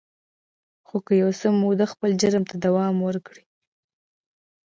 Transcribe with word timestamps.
خو 0.87 0.97
که 1.05 1.13
یو 1.21 1.29
څه 1.39 1.47
موده 1.61 1.85
خپل 1.93 2.11
جرم 2.21 2.43
ته 2.49 2.55
دوام 2.65 2.95
ورکړي 3.01 3.43